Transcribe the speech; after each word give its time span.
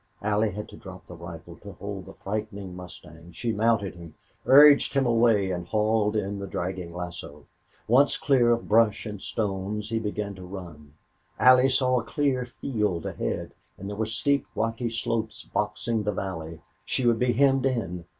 Allie 0.23 0.49
had 0.53 0.67
to 0.69 0.75
drop 0.75 1.05
the 1.05 1.15
rifle 1.15 1.57
to 1.57 1.73
hold 1.73 2.07
the 2.07 2.15
frightened 2.15 2.75
mustang. 2.75 3.33
She 3.33 3.51
mounted 3.51 3.93
him, 3.93 4.15
urged 4.47 4.95
him 4.95 5.05
away, 5.05 5.51
and 5.51 5.67
hauled 5.67 6.15
in 6.15 6.39
the 6.39 6.47
dragging 6.47 6.91
lasso. 6.91 7.45
Once 7.87 8.17
clear 8.17 8.49
of 8.51 8.67
brush 8.67 9.05
and 9.05 9.21
stones, 9.21 9.89
he 9.89 9.99
began 9.99 10.33
to 10.33 10.43
run. 10.43 10.95
Allie 11.37 11.69
saw 11.69 11.99
a 11.99 12.03
clear 12.03 12.45
field 12.45 13.05
ahead, 13.05 13.51
but 13.77 13.85
there 13.85 13.95
were 13.95 14.07
steep 14.07 14.47
rocky 14.55 14.89
slopes 14.89 15.43
boxing 15.53 16.01
the 16.01 16.11
valley. 16.11 16.61
She 16.83 17.05
would 17.05 17.19
be 17.19 17.33
hemmed 17.33 17.67
in. 17.67 18.05